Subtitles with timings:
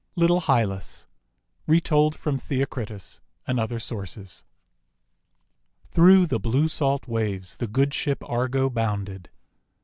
[0.15, 1.05] LITTLE HYLAS
[1.67, 4.43] Retold from Theocritus and Other Sources
[5.91, 9.29] THROUGH the blue salt waves the good Ship Argo bounded.